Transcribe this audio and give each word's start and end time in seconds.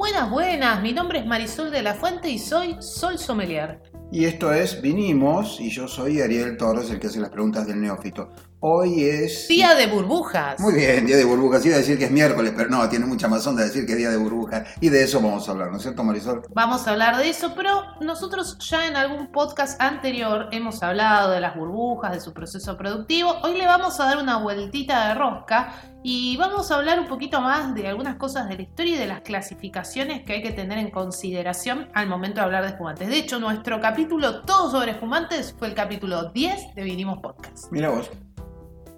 Buenas, 0.00 0.30
buenas, 0.30 0.82
mi 0.82 0.94
nombre 0.94 1.18
es 1.18 1.26
Marisol 1.26 1.70
de 1.70 1.82
la 1.82 1.92
Fuente 1.92 2.30
y 2.30 2.38
soy 2.38 2.74
Sol 2.80 3.18
Sommelier. 3.18 3.82
Y 4.10 4.24
esto 4.24 4.50
es 4.50 4.80
Vinimos, 4.80 5.60
y 5.60 5.68
yo 5.68 5.86
soy 5.86 6.22
Ariel 6.22 6.56
Torres, 6.56 6.90
el 6.90 6.98
que 6.98 7.08
hace 7.08 7.20
las 7.20 7.28
preguntas 7.28 7.66
del 7.66 7.82
neófito. 7.82 8.32
Hoy 8.62 9.04
es... 9.04 9.48
Día 9.48 9.74
de 9.74 9.86
burbujas. 9.86 10.60
Muy 10.60 10.74
bien, 10.74 11.06
día 11.06 11.16
de 11.16 11.24
burbujas. 11.24 11.64
Iba 11.64 11.76
a 11.76 11.78
decir 11.78 11.96
que 11.96 12.04
es 12.04 12.10
miércoles, 12.10 12.52
pero 12.54 12.68
no, 12.68 12.86
tiene 12.90 13.06
mucha 13.06 13.26
más 13.26 13.46
onda 13.46 13.64
decir 13.64 13.86
que 13.86 13.92
es 13.92 13.98
día 13.98 14.10
de 14.10 14.18
burbujas. 14.18 14.68
Y 14.82 14.90
de 14.90 15.02
eso 15.02 15.18
vamos 15.18 15.48
a 15.48 15.52
hablar, 15.52 15.70
¿no 15.70 15.78
es 15.78 15.82
cierto, 15.82 16.04
Marisol? 16.04 16.42
Vamos 16.50 16.86
a 16.86 16.90
hablar 16.90 17.16
de 17.16 17.30
eso, 17.30 17.54
pero 17.56 17.84
nosotros 18.02 18.58
ya 18.58 18.86
en 18.86 18.96
algún 18.96 19.28
podcast 19.28 19.80
anterior 19.80 20.50
hemos 20.52 20.82
hablado 20.82 21.30
de 21.30 21.40
las 21.40 21.56
burbujas, 21.56 22.12
de 22.12 22.20
su 22.20 22.34
proceso 22.34 22.76
productivo. 22.76 23.34
Hoy 23.42 23.56
le 23.56 23.64
vamos 23.64 23.98
a 23.98 24.04
dar 24.04 24.18
una 24.18 24.36
vueltita 24.36 25.08
de 25.08 25.14
rosca 25.14 25.72
y 26.02 26.36
vamos 26.36 26.70
a 26.70 26.76
hablar 26.76 27.00
un 27.00 27.06
poquito 27.06 27.40
más 27.40 27.74
de 27.74 27.88
algunas 27.88 28.16
cosas 28.16 28.46
de 28.46 28.56
la 28.56 28.62
historia 28.62 28.96
y 28.96 28.98
de 28.98 29.06
las 29.06 29.22
clasificaciones 29.22 30.22
que 30.22 30.34
hay 30.34 30.42
que 30.42 30.52
tener 30.52 30.76
en 30.76 30.90
consideración 30.90 31.88
al 31.94 32.08
momento 32.08 32.40
de 32.40 32.44
hablar 32.44 32.64
de 32.64 32.70
espumantes. 32.70 33.08
De 33.08 33.16
hecho, 33.16 33.40
nuestro 33.40 33.80
capítulo 33.80 34.42
todo 34.42 34.70
sobre 34.70 34.90
espumantes 34.90 35.54
fue 35.58 35.68
el 35.68 35.74
capítulo 35.74 36.30
10 36.30 36.74
de 36.74 36.82
Vinimos 36.82 37.20
Podcast. 37.22 37.72
Mira 37.72 37.88
vos. 37.88 38.10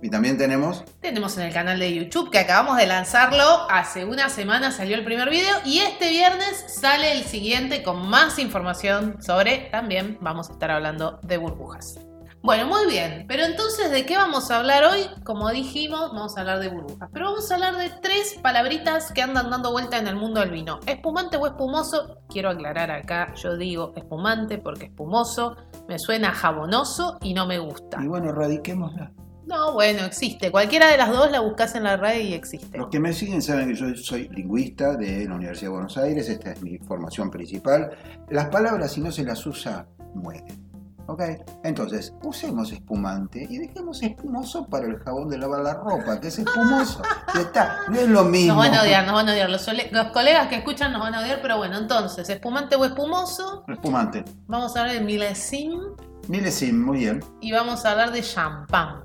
Y 0.02 0.10
también 0.10 0.36
tenemos... 0.36 0.84
Tenemos 1.00 1.38
en 1.38 1.44
el 1.44 1.52
canal 1.52 1.78
de 1.78 1.94
YouTube 1.94 2.30
que 2.30 2.40
acabamos 2.40 2.76
de 2.76 2.86
lanzarlo. 2.86 3.70
Hace 3.70 4.04
una 4.04 4.28
semana 4.28 4.72
salió 4.72 4.96
el 4.96 5.04
primer 5.04 5.30
video 5.30 5.56
y 5.64 5.78
este 5.78 6.10
viernes 6.10 6.64
sale 6.66 7.12
el 7.12 7.22
siguiente 7.22 7.84
con 7.84 8.08
más 8.08 8.40
información 8.40 9.22
sobre, 9.22 9.68
también 9.70 10.18
vamos 10.20 10.50
a 10.50 10.54
estar 10.54 10.72
hablando 10.72 11.20
de 11.22 11.36
burbujas. 11.36 12.00
Bueno, 12.42 12.66
muy 12.66 12.88
bien, 12.88 13.24
pero 13.28 13.44
entonces 13.44 13.92
¿de 13.92 14.04
qué 14.04 14.16
vamos 14.16 14.50
a 14.50 14.58
hablar 14.58 14.82
hoy? 14.82 15.06
Como 15.22 15.48
dijimos, 15.50 16.10
vamos 16.12 16.36
a 16.36 16.40
hablar 16.40 16.58
de 16.58 16.70
burbujas, 16.70 17.08
pero 17.12 17.26
vamos 17.26 17.48
a 17.48 17.54
hablar 17.54 17.76
de 17.76 17.88
tres 18.02 18.36
palabritas 18.42 19.12
que 19.12 19.22
andan 19.22 19.48
dando 19.48 19.70
vuelta 19.70 19.96
en 19.98 20.08
el 20.08 20.16
mundo 20.16 20.40
del 20.40 20.50
vino. 20.50 20.80
Espumante 20.86 21.36
o 21.36 21.46
espumoso, 21.46 22.18
quiero 22.28 22.50
aclarar 22.50 22.90
acá, 22.90 23.32
yo 23.36 23.56
digo 23.56 23.92
espumante 23.94 24.58
porque 24.58 24.86
espumoso 24.86 25.56
me 25.88 26.00
suena 26.00 26.32
jabonoso 26.32 27.18
y 27.22 27.32
no 27.32 27.46
me 27.46 27.60
gusta. 27.60 28.02
Y 28.02 28.08
bueno, 28.08 28.32
radiquémosla. 28.32 29.12
No, 29.46 29.72
bueno, 29.72 30.04
existe. 30.04 30.50
Cualquiera 30.50 30.90
de 30.90 30.96
las 30.96 31.10
dos 31.10 31.30
la 31.30 31.40
buscas 31.40 31.74
en 31.74 31.84
la 31.84 31.96
red 31.96 32.20
y 32.20 32.34
existe. 32.34 32.78
Los 32.78 32.88
que 32.88 33.00
me 33.00 33.12
siguen 33.12 33.42
saben 33.42 33.68
que 33.68 33.74
yo 33.74 33.94
soy 33.96 34.28
lingüista 34.28 34.96
de 34.96 35.26
la 35.26 35.34
Universidad 35.34 35.68
de 35.70 35.74
Buenos 35.74 35.98
Aires, 35.98 36.28
esta 36.28 36.52
es 36.52 36.62
mi 36.62 36.78
formación 36.78 37.30
principal. 37.30 37.90
Las 38.30 38.48
palabras, 38.48 38.92
si 38.92 39.00
no 39.00 39.10
se 39.10 39.24
las 39.24 39.44
usa, 39.46 39.86
mueren. 40.14 40.70
¿Ok? 41.06 41.20
Entonces, 41.64 42.14
usemos 42.22 42.70
espumante 42.72 43.44
y 43.50 43.58
dejemos 43.58 44.02
espumoso 44.02 44.66
para 44.66 44.86
el 44.86 44.98
jabón 45.00 45.28
de 45.28 45.36
lavar 45.36 45.60
la 45.60 45.74
ropa, 45.74 46.20
que 46.20 46.28
es 46.28 46.38
espumoso. 46.38 47.02
Ya 47.34 47.40
está, 47.40 47.78
no 47.88 47.98
es 47.98 48.08
lo 48.08 48.24
mismo. 48.24 48.54
Nos 48.54 48.64
van 48.64 48.74
a 48.74 48.82
odiar, 48.82 49.04
nos 49.04 49.14
van 49.14 49.28
a 49.28 49.32
odiar. 49.32 49.50
Los, 49.50 49.66
colegas 50.12 50.46
que 50.46 50.56
escuchan 50.56 50.92
nos 50.92 51.02
van 51.02 51.14
a 51.14 51.20
odiar, 51.20 51.40
pero 51.42 51.56
bueno, 51.56 51.76
entonces, 51.76 52.28
espumante 52.30 52.76
o 52.76 52.84
espumoso, 52.84 53.64
Espumante. 53.66 54.24
vamos 54.46 54.76
a 54.76 54.80
hablar 54.80 54.96
de 54.96 55.02
milesim 55.02 55.80
Milesim, 56.28 56.80
muy 56.84 56.98
bien. 56.98 57.20
y 57.40 57.52
vamos 57.52 57.84
a 57.84 57.90
hablar 57.92 58.12
de 58.12 58.22
champán. 58.22 59.02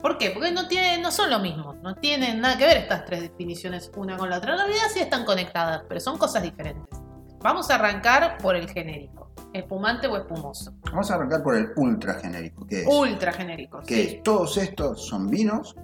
¿Por 0.00 0.16
qué? 0.16 0.30
Porque 0.30 0.50
no, 0.52 0.66
tiene, 0.66 0.98
no 1.02 1.10
son 1.10 1.28
lo 1.30 1.38
mismo, 1.40 1.74
no 1.82 1.94
tienen 1.96 2.40
nada 2.40 2.56
que 2.56 2.64
ver 2.64 2.78
estas 2.78 3.04
tres 3.04 3.20
definiciones 3.20 3.90
una 3.96 4.16
con 4.16 4.30
la 4.30 4.38
otra. 4.38 4.52
En 4.52 4.58
realidad 4.58 4.84
sí 4.92 5.00
están 5.00 5.24
conectadas, 5.26 5.82
pero 5.88 6.00
son 6.00 6.16
cosas 6.16 6.42
diferentes. 6.42 6.98
Vamos 7.42 7.70
a 7.70 7.74
arrancar 7.74 8.38
por 8.38 8.56
el 8.56 8.68
genérico, 8.70 9.30
espumante 9.52 10.06
o 10.06 10.16
espumoso. 10.16 10.72
Vamos 10.90 11.10
a 11.10 11.14
arrancar 11.16 11.42
por 11.42 11.56
el 11.56 11.68
ultra 11.76 12.14
genérico, 12.14 12.66
que 12.66 12.82
es, 12.82 12.86
Ultra 12.86 13.32
genérico, 13.32 13.80
que 13.80 13.94
sí. 13.94 14.00
es 14.16 14.22
todos 14.22 14.56
estos 14.56 15.06
son 15.06 15.28
vinos 15.28 15.74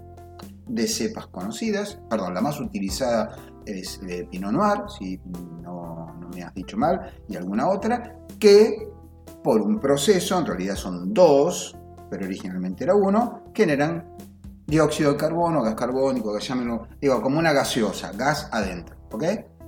de 0.67 0.87
cepas 0.87 1.27
conocidas. 1.27 1.99
Perdón, 2.09 2.33
la 2.35 2.41
más 2.41 2.59
utilizada 2.61 3.37
es 3.67 4.01
de 4.01 4.25
Pinot 4.27 4.53
Noir, 4.53 4.83
si 4.99 5.21
no, 5.63 6.15
no 6.21 6.29
me 6.35 6.43
has 6.43 6.55
dicho 6.55 6.77
mal, 6.79 7.13
y 7.29 7.37
alguna 7.37 7.69
otra, 7.69 8.17
que 8.39 8.89
por 9.47 9.63
un 9.63 9.79
proceso, 9.79 10.41
en 10.41 10.45
realidad 10.45 10.75
son 10.75 11.15
dos, 11.15 11.77
pero 12.11 12.25
originalmente 12.25 12.83
era 12.83 12.97
uno, 12.97 13.45
generan 13.55 14.05
dióxido 14.67 15.13
de 15.13 15.17
carbono, 15.17 15.63
gas 15.63 15.77
carbónico, 15.77 16.37
llámenlo, 16.37 16.89
digo, 17.01 17.23
como 17.23 17.39
una 17.39 17.53
gaseosa, 17.53 18.11
gas 18.11 18.49
adentro, 18.51 18.97
¿ok? 19.13 19.23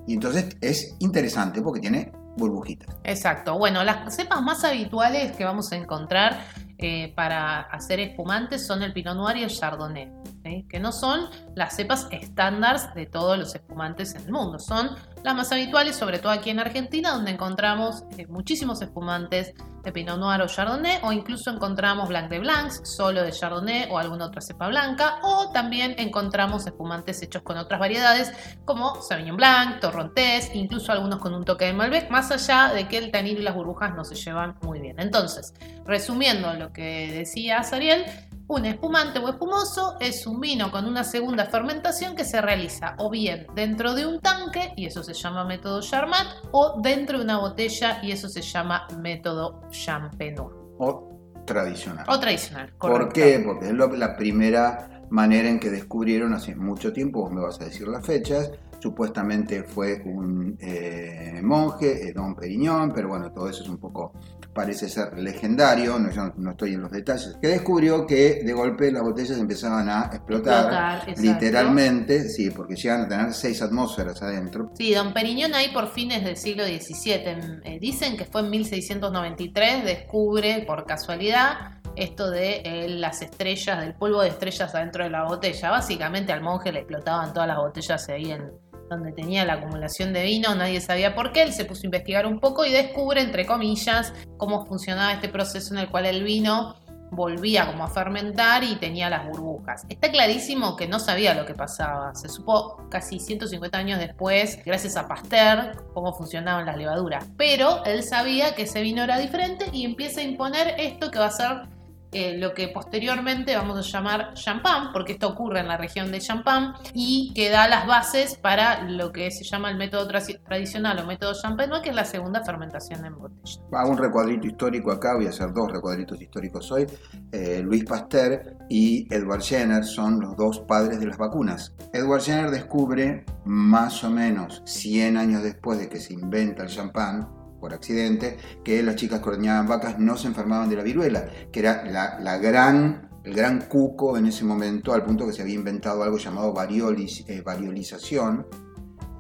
Y 0.09 0.15
entonces 0.15 0.57
es 0.61 0.97
interesante 0.99 1.63
porque 1.63 1.79
tiene 1.79 2.11
burbujitas. 2.37 2.97
Exacto. 3.05 3.57
Bueno, 3.57 3.85
las 3.85 4.17
cepas 4.17 4.43
más 4.43 4.65
habituales 4.65 5.37
que 5.37 5.45
vamos 5.45 5.71
a 5.71 5.77
encontrar 5.77 6.41
eh, 6.79 7.13
para 7.15 7.61
hacer 7.61 8.01
espumantes 8.01 8.67
son 8.67 8.83
el 8.83 8.93
Pinot 8.93 9.17
Noir 9.17 9.37
y 9.37 9.45
el 9.45 9.51
Chardonnay, 9.51 10.13
¿sí? 10.45 10.67
que 10.69 10.81
no 10.81 10.91
son 10.91 11.29
las 11.55 11.77
cepas 11.77 12.09
estándares 12.11 12.93
de 12.95 13.07
todos 13.07 13.39
los 13.39 13.55
espumantes 13.55 14.17
en 14.17 14.23
el 14.23 14.33
mundo. 14.33 14.59
Son 14.59 14.91
las 15.23 15.35
más 15.35 15.53
habituales, 15.53 15.97
sobre 15.97 16.19
todo 16.19 16.33
aquí 16.33 16.51
en 16.51 16.61
Argentina, 16.61 17.13
donde 17.13 17.33
encontramos 17.33 18.05
eh, 18.17 18.27
muchísimos 18.27 18.81
espumantes 18.83 19.55
de 19.83 19.93
Pinot 19.93 20.19
Noir 20.19 20.43
o 20.43 20.47
Chardonnay, 20.47 21.01
o 21.03 21.13
incluso 21.13 21.51
encontramos 21.51 22.09
Blanc 22.09 22.29
de 22.29 22.41
Blancs, 22.41 22.81
solo 22.85 23.23
de 23.23 23.31
Chardonnay 23.31 23.89
o 23.91 23.99
alguna 23.99 24.27
otra 24.27 24.41
cepa 24.41 24.69
blanca, 24.69 25.19
o 25.23 25.51
también 25.53 25.95
encontramos 25.99 26.67
espumantes 26.67 27.23
hechos 27.23 27.43
con 27.43 27.57
otras 27.57 27.81
variedades 27.81 28.33
como 28.65 29.01
Sauvignon 29.01 29.37
Blanc, 29.37 29.81
Torrontés, 29.81 30.51
incluso 30.55 30.93
algunos 30.93 31.19
con 31.21 31.35
un 31.35 31.45
toque 31.45 31.67
de 31.67 31.73
Malbec, 31.73 32.11
más 32.11 32.31
allá 32.31 32.73
de 32.75 32.89
que 32.89 32.99
el 32.99 33.11
tanino 33.11 33.41
y 33.41 33.43
las 33.43 33.55
burbujas 33.55 33.95
no 33.95 34.05
se 34.05 34.15
llevan 34.15 34.57
muy 34.63 34.81
bien. 34.81 34.99
Entonces, 34.99 35.55
resumiendo 35.85 36.53
lo 36.55 36.73
que 36.73 37.11
decía 37.13 37.61
Ariel, 37.73 38.05
un 38.49 38.65
espumante 38.65 39.19
o 39.19 39.29
espumoso 39.29 39.97
es 40.01 40.27
un 40.27 40.41
vino 40.41 40.71
con 40.71 40.87
una 40.87 41.05
segunda 41.05 41.45
fermentación 41.47 42.17
que 42.17 42.25
se 42.25 42.41
realiza 42.41 42.95
o 42.99 43.11
bien 43.11 43.47
dentro 43.55 43.95
de 43.95 44.07
un 44.07 44.21
tanque, 44.21 44.73
y 44.77 44.87
eso 44.87 45.03
se 45.03 45.13
llama 45.13 45.45
método 45.45 45.81
Charmat, 45.83 46.27
o 46.53 46.81
dentro 46.83 47.19
de 47.19 47.25
una 47.25 47.39
botella, 47.39 48.01
y 48.03 48.11
eso 48.13 48.29
se 48.29 48.41
llama 48.41 48.87
método 48.99 49.61
Champenois. 49.71 50.53
O 50.79 51.43
tradicional. 51.45 52.07
O 52.09 52.19
tradicional, 52.19 52.69
¿Por 52.79 52.91
correcto. 52.93 53.15
qué? 53.15 53.43
Porque 53.45 53.67
es 53.67 53.73
lo- 53.73 53.95
la 53.95 54.17
primera 54.17 55.03
manera 55.11 55.49
en 55.49 55.61
que 55.61 55.71
descubrieron 55.71 56.33
hace 56.35 56.55
mucho 56.55 56.93
tiempo, 56.93 57.21
vos 57.23 57.33
me 57.33 57.41
vas 57.43 57.61
a 57.61 57.65
decir 57.67 57.87
las 57.89 58.05
fechas, 58.05 58.51
supuestamente 58.81 59.65
fue 59.65 60.01
un 60.05 60.57
eh, 60.61 61.41
monje, 61.43 62.09
eh, 62.09 62.13
Don 62.13 62.35
Periñón, 62.35 62.93
pero 62.95 63.09
bueno, 63.09 63.33
todo 63.33 63.49
eso 63.49 63.63
es 63.63 63.69
un 63.69 63.79
poco, 63.79 64.13
parece 64.53 64.89
ser 64.89 65.19
legendario, 65.19 65.99
no, 65.99 66.11
yo 66.11 66.33
no 66.37 66.51
estoy 66.53 66.75
en 66.75 66.83
los 66.83 66.91
detalles, 66.91 67.37
que 67.41 67.49
descubrió 67.49 68.07
que 68.07 68.43
de 68.45 68.53
golpe 68.53 68.91
las 68.91 69.03
botellas 69.03 69.39
empezaban 69.39 69.89
a 69.89 70.11
explotar, 70.13 71.05
literalmente, 71.17 72.29
sí, 72.29 72.51
porque 72.51 72.77
llegan 72.77 73.03
a 73.03 73.09
tener 73.09 73.33
seis 73.33 73.63
atmósferas 73.63 74.23
adentro. 74.23 74.71
Sí, 74.75 74.95
Don 74.95 75.13
Periñón 75.13 75.55
ahí 75.55 75.73
por 75.73 75.89
fines 75.89 76.25
del 76.25 76.37
siglo 76.37 76.65
XVII, 76.65 77.61
eh, 77.65 77.79
dicen 77.81 78.17
que 78.17 78.25
fue 78.25 78.43
en 78.43 78.51
1693, 78.51 79.85
descubre 79.85 80.65
por 80.67 80.85
casualidad 80.87 81.79
esto 81.99 82.31
de 82.31 82.63
eh, 82.65 82.89
las 82.89 83.23
estrellas, 83.23 83.81
del 83.81 83.95
polvo 83.95 84.23
de 84.23 84.29
estrellas 84.29 84.75
adentro 84.75 85.05
de 85.05 85.11
la 85.11 85.25
botella. 85.25 85.71
Básicamente 85.71 86.33
al 86.33 86.43
monje 86.43 86.73
le 86.73 86.81
explotaban 86.81 87.33
todas 87.33 87.49
las 87.49 87.59
botellas 87.59 88.09
ahí 88.09 88.31
en 88.31 88.53
donde 88.89 89.13
tenía 89.13 89.45
la 89.45 89.55
acumulación 89.55 90.13
de 90.13 90.23
vino, 90.23 90.55
nadie 90.55 90.81
sabía 90.81 91.15
por 91.15 91.33
qué, 91.33 91.43
él 91.43 91.53
se 91.53 91.65
puso 91.65 91.83
a 91.83 91.87
investigar 91.87 92.27
un 92.27 92.41
poco 92.41 92.65
y 92.65 92.73
descubre, 92.73 93.21
entre 93.21 93.47
comillas, 93.47 94.13
cómo 94.37 94.67
funcionaba 94.67 95.13
este 95.13 95.29
proceso 95.29 95.75
en 95.75 95.81
el 95.81 95.91
cual 95.91 96.07
el 96.07 96.23
vino 96.23 96.77
volvía 97.11 97.67
como 97.67 97.85
a 97.85 97.89
fermentar 97.89 98.65
y 98.65 98.77
tenía 98.77 99.09
las 99.11 99.27
burbujas. 99.27 99.85
Está 99.89 100.11
clarísimo 100.11 100.77
que 100.77 100.87
no 100.87 100.99
sabía 100.99 101.35
lo 101.35 101.47
que 101.47 101.55
pasaba. 101.55 102.15
Se 102.15 102.29
supo 102.29 102.87
casi 102.91 103.19
150 103.19 103.79
años 103.79 103.99
después, 103.99 104.59
gracias 104.65 104.97
a 104.97 105.09
Pasteur, 105.09 105.85
cómo 105.95 106.13
funcionaban 106.13 106.67
las 106.67 106.77
levaduras. 106.77 107.27
Pero 107.37 107.85
él 107.85 108.03
sabía 108.03 108.55
que 108.55 108.63
ese 108.63 108.83
vino 108.83 109.03
era 109.03 109.19
diferente 109.19 109.67
y 109.73 109.85
empieza 109.85 110.21
a 110.21 110.25
imponer 110.25 110.75
esto 110.79 111.11
que 111.11 111.19
va 111.19 111.27
a 111.27 111.31
ser 111.31 111.78
eh, 112.13 112.37
lo 112.39 112.55
que 112.55 112.69
posteriormente 112.69 113.57
vamos 113.57 113.79
a 113.79 113.83
llamar 113.83 114.35
champán, 114.35 114.93
porque 114.93 115.13
esto 115.13 115.29
ocurre 115.29 115.61
en 115.61 115.69
la 115.69 115.77
región 115.77 116.11
de 116.11 116.21
champán 116.21 116.75
y 116.95 117.33
que 117.35 117.51
da 117.51 117.69
las 117.69 117.87
bases 117.87 118.37
para 118.37 118.83
lo 118.89 119.13
que 119.13 119.31
se 119.31 119.45
llama 119.45 119.71
el 119.71 119.77
método 119.77 120.09
tra- 120.09 120.41
tradicional 120.45 120.99
o 121.01 121.07
método 121.07 121.35
champenois, 121.41 121.83
que 121.83 121.91
es 121.91 121.95
la 121.97 122.05
segunda 122.05 122.43
fermentación 122.45 123.05
en 123.05 123.19
botella. 123.19 123.61
Hago 123.73 123.91
un 123.91 123.99
recuadrito 123.99 124.47
histórico 124.47 124.91
acá, 124.91 125.15
voy 125.17 125.27
a 125.27 125.31
hacer 125.31 125.53
dos 125.53 125.71
recuadritos 125.71 126.21
históricos 126.21 126.71
hoy. 126.73 126.87
Eh, 127.33 127.61
Luis 127.63 127.85
Pasteur 127.85 128.57
y 128.69 129.07
Edward 129.15 129.43
Jenner 129.43 129.85
son 129.85 130.21
los 130.21 130.37
dos 130.37 130.61
padres 130.61 131.01
de 131.01 131.07
las 131.07 131.19
vacunas. 131.19 131.75
Edward 131.93 132.23
Jenner 132.23 132.51
descubre 132.51 133.25
más 133.45 134.03
o 134.05 134.11
menos 134.11 134.63
100 134.65 135.17
años 135.17 135.43
después 135.43 135.79
de 135.79 135.89
que 135.89 135.99
se 136.01 136.15
inventa 136.15 136.63
el 136.63 136.69
champán, 136.69 137.29
por 137.61 137.75
accidente, 137.75 138.37
que 138.65 138.83
las 138.83 138.97
chicas 138.97 139.21
que 139.21 139.29
ordeñaban 139.29 139.67
vacas 139.67 139.99
no 139.99 140.17
se 140.17 140.29
enfermaban 140.29 140.69
de 140.69 140.77
la 140.77 140.83
viruela, 140.83 141.27
que 141.53 141.61
era 141.61 141.85
la, 141.85 142.19
la 142.21 142.39
gran, 142.39 143.11
el 143.25 143.35
gran 143.35 143.63
cuco 143.63 144.17
en 144.17 144.27
ese 144.27 144.45
momento, 144.45 144.93
al 144.93 145.05
punto 145.05 145.27
que 145.27 145.33
se 145.33 145.43
había 145.43 145.55
inventado 145.55 146.03
algo 146.03 146.19
llamado 146.19 146.55
eh, 146.59 147.43
variolización, 147.45 148.47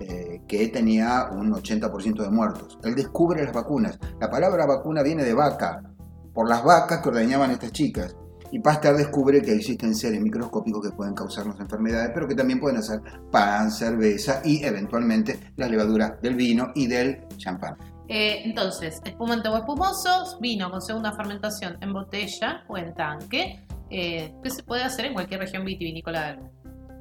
eh, 0.01 0.43
que 0.47 0.69
tenía 0.69 1.29
un 1.33 1.53
80% 1.53 2.23
de 2.23 2.31
muertos. 2.31 2.79
Él 2.85 2.95
descubre 2.95 3.43
las 3.43 3.53
vacunas. 3.53 3.99
La 4.21 4.31
palabra 4.31 4.65
vacuna 4.65 5.03
viene 5.03 5.25
de 5.25 5.35
vaca, 5.35 5.83
por 6.33 6.49
las 6.49 6.63
vacas 6.63 7.01
que 7.01 7.09
ordeñaban 7.09 7.51
estas 7.51 7.73
chicas. 7.73 8.15
Y 8.51 8.61
Pasteur 8.61 8.97
descubre 8.97 9.43
que 9.43 9.53
existen 9.53 9.95
seres 9.95 10.21
microscópicos 10.21 10.89
que 10.89 10.97
pueden 10.97 11.15
causarnos 11.15 11.59
enfermedades, 11.61 12.13
pero 12.15 12.29
que 12.29 12.35
también 12.35 12.61
pueden 12.61 12.79
hacer 12.79 13.01
pan, 13.31 13.71
cerveza 13.71 14.41
y 14.45 14.65
eventualmente 14.65 15.53
las 15.57 15.71
levaduras 15.71 16.21
del 16.23 16.37
vino 16.37 16.71
y 16.75 16.87
del 16.87 17.27
champán. 17.37 17.77
Eh, 18.09 18.43
entonces, 18.45 19.01
espumante 19.05 19.49
o 19.49 19.57
espumoso, 19.57 20.39
vino 20.41 20.71
con 20.71 20.81
segunda 20.81 21.13
fermentación 21.13 21.77
en 21.81 21.93
botella 21.93 22.65
o 22.69 22.77
en 22.79 22.95
tanque, 22.95 23.65
eh, 23.91 24.35
que 24.43 24.51
se 24.51 24.63
puede 24.63 24.83
hacer 24.83 25.05
en 25.07 25.13
cualquier 25.15 25.41
región 25.41 25.65
vitivinícola 25.65 26.29
del 26.29 26.37
mundo. 26.39 26.53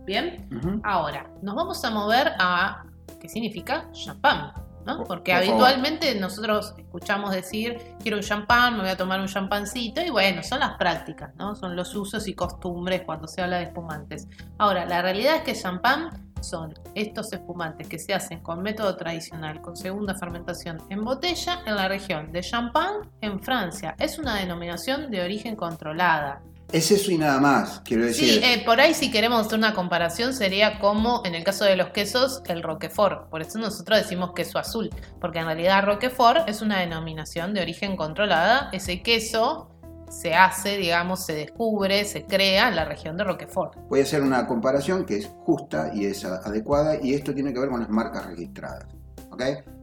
Bien, 0.06 0.82
ahora 0.84 1.30
nos 1.42 1.56
vamos 1.56 1.84
a 1.84 1.90
mover 1.92 2.32
a 2.40 2.84
qué 3.20 3.28
significa 3.30 3.90
champán. 3.92 4.52
¿no? 4.86 5.00
Por- 5.00 5.08
Porque 5.08 5.34
por 5.34 5.44
favor. 5.44 5.64
habitualmente 5.66 6.16
nosotros 6.18 6.74
escuchamos 6.78 7.32
decir 7.32 7.78
quiero 8.02 8.16
un 8.16 8.24
champán, 8.24 8.76
me 8.76 8.82
voy 8.84 8.90
a 8.90 8.96
tomar 8.96 9.20
un 9.20 9.28
champancito 9.28 10.00
y 10.00 10.10
bueno, 10.10 10.42
son 10.44 10.62
las 10.62 10.78
prácticas, 10.78 11.36
¿no? 11.36 11.56
son 11.58 11.76
los 11.76 11.94
usos 11.94 12.26
y 12.30 12.34
costumbres 12.34 13.02
cuando 13.06 13.28
se 13.28 13.42
habla 13.42 13.58
de 13.58 13.64
espumantes. 13.64 14.30
Ahora, 14.58 14.86
la 14.86 15.02
realidad 15.02 15.36
es 15.36 15.42
que 15.42 15.54
champán 15.62 16.27
son 16.48 16.74
estos 16.96 17.32
espumantes 17.34 17.88
que 17.88 18.00
se 18.00 18.14
hacen 18.14 18.40
con 18.42 18.62
método 18.62 18.96
tradicional, 18.96 19.62
con 19.62 19.76
segunda 19.76 20.16
fermentación 20.16 20.82
en 20.90 21.04
botella 21.04 21.62
en 21.66 21.76
la 21.76 21.88
región 21.88 22.32
de 22.32 22.42
Champagne, 22.42 23.08
en 23.22 23.42
Francia. 23.42 23.96
Es 24.00 24.18
una 24.20 24.36
denominación 24.36 25.12
de 25.12 25.22
origen 25.22 25.56
controlada. 25.56 26.42
Es 26.72 26.92
eso 26.92 27.12
y 27.12 27.18
nada 27.18 27.40
más, 27.40 27.82
quiero 27.86 28.04
decir. 28.04 28.30
Sí, 28.30 28.40
eh, 28.44 28.62
por 28.66 28.82
ahí 28.82 28.94
si 28.94 29.10
queremos 29.10 29.46
hacer 29.46 29.58
una 29.58 29.74
comparación 29.74 30.34
sería 30.34 30.80
como 30.80 31.22
en 31.24 31.34
el 31.34 31.46
caso 31.46 31.64
de 31.64 31.78
los 31.78 31.90
quesos 31.90 32.42
el 32.46 32.62
Roquefort. 32.62 33.30
Por 33.30 33.42
eso 33.42 33.58
nosotros 33.58 34.00
decimos 34.00 34.34
queso 34.36 34.60
azul, 34.60 34.90
porque 35.22 35.40
en 35.40 35.46
realidad 35.46 35.86
Roquefort 35.86 36.50
es 36.50 36.62
una 36.62 36.80
denominación 36.80 37.54
de 37.54 37.62
origen 37.62 37.96
controlada. 37.96 38.70
Ese 38.74 39.02
queso 39.02 39.70
se 40.10 40.34
hace, 40.36 40.78
digamos, 40.78 41.26
se 41.26 41.34
descubre, 41.34 42.06
se 42.06 42.26
crea 42.26 42.70
en 42.70 42.76
la 42.76 42.86
región 42.86 43.18
de 43.18 43.24
Roquefort. 43.24 43.76
Voy 43.90 44.00
a 44.00 44.04
hacer 44.04 44.22
una 44.22 44.48
comparación 44.48 45.06
que 45.06 45.18
es 45.18 45.28
justa 45.28 45.92
y 45.94 46.06
es 46.06 46.24
adecuada 46.26 46.98
y 47.02 47.14
esto 47.14 47.34
tiene 47.34 47.54
que 47.54 47.60
ver 47.60 47.70
con 47.70 47.80
las 47.80 47.90
marcas 47.90 48.26
registradas. 48.26 48.86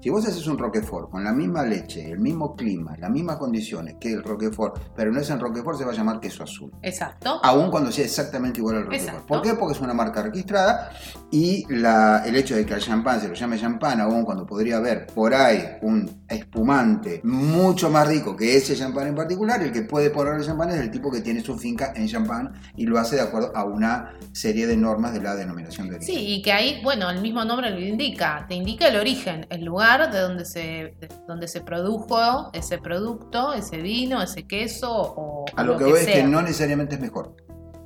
Si 0.05 0.11
vos 0.11 0.23
haces 0.27 0.47
un 0.49 0.59
Roquefort 0.59 1.09
con 1.11 1.25
la 1.25 1.33
misma 1.33 1.63
leche, 1.63 2.11
el 2.11 2.19
mismo 2.19 2.55
clima, 2.55 2.95
las 2.99 3.11
mismas 3.11 3.37
condiciones 3.39 3.95
que 3.99 4.13
el 4.13 4.23
Roquefort, 4.23 4.77
pero 4.95 5.11
no 5.11 5.19
es 5.19 5.31
en 5.31 5.41
Roquefort, 5.41 5.79
se 5.79 5.87
va 5.87 5.93
a 5.93 5.95
llamar 5.95 6.21
queso 6.21 6.43
azul. 6.43 6.71
Exacto. 6.83 7.41
Aun 7.43 7.71
cuando 7.71 7.91
sea 7.91 8.05
exactamente 8.05 8.61
igual 8.61 8.77
al 8.77 8.83
Roquefort. 8.85 9.09
Exacto. 9.09 9.27
¿Por 9.27 9.41
qué? 9.41 9.55
Porque 9.55 9.73
es 9.73 9.81
una 9.81 9.95
marca 9.95 10.21
registrada 10.23 10.91
y 11.31 11.65
la- 11.73 12.23
el 12.27 12.37
hecho 12.37 12.55
de 12.55 12.67
que 12.67 12.75
al 12.75 12.81
champán 12.83 13.19
se 13.19 13.29
lo 13.29 13.35
llame 13.35 13.59
champán, 13.59 13.99
aun 14.03 14.27
cuando 14.27 14.45
podría 14.45 14.77
haber 14.77 15.07
por 15.07 15.33
ahí 15.35 15.65
un 15.81 16.27
espumante 16.29 17.23
mucho 17.25 17.89
más 17.89 18.07
rico 18.07 18.37
que 18.37 18.59
ese 18.59 18.77
champán 18.77 19.07
en 19.09 19.15
particular, 19.15 19.63
el 19.63 19.73
que 19.73 19.85
puede 19.85 20.11
poner 20.11 20.35
el 20.35 20.45
champán 20.45 20.69
es 20.69 20.81
el 20.81 20.91
tipo 20.91 21.11
que 21.11 21.23
tiene 21.23 21.41
su 21.41 21.57
finca 21.57 21.95
en 21.97 22.07
champán 22.09 22.53
y 22.77 22.85
lo 22.85 22.99
hace 22.99 23.17
de 23.17 23.23
acuerdo 23.23 23.53
a 23.57 23.65
una 23.65 24.13
serie 24.33 24.67
de 24.67 24.77
normas 24.77 25.15
de 25.15 25.23
la 25.23 25.35
denominación 25.35 25.89
de 25.89 25.95
origen. 25.97 26.15
Sí, 26.15 26.21
y 26.27 26.43
que 26.43 26.53
ahí, 26.53 26.81
bueno, 26.85 27.09
el 27.09 27.23
mismo 27.23 27.43
nombre 27.43 27.71
lo 27.71 27.81
indica, 27.81 28.45
te 28.47 28.55
indica 28.55 28.89
el 28.89 28.97
origen, 28.97 29.47
el 29.49 29.65
lugar 29.65 29.94
de 30.11 30.21
donde 30.21 30.45
se, 30.45 30.61
de 30.99 31.09
donde 31.27 31.49
se 31.49 31.61
produjo 31.61 32.51
ese 32.53 32.79
producto, 32.79 33.53
ese 33.53 33.79
vino, 33.79 34.21
ese 34.23 34.47
queso 34.47 34.91
o 34.93 35.45
A 35.57 35.63
lo, 35.63 35.77
que, 35.77 35.85
voy 35.85 36.01
es 36.01 36.07
que 36.07 36.23
no 36.25 36.43
necesariamente 36.43 36.97
es 36.97 37.01
mejor. 37.01 37.37